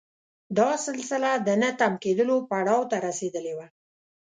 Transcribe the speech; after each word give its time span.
دا 0.57 0.69
سلسله 0.87 1.29
د 1.47 1.49
نه 1.61 1.69
تم 1.79 1.93
کېدلو 2.03 2.35
پړاو 2.49 2.81
ته 2.91 2.97
رسېدلې 3.07 3.53
وه. 3.57 3.67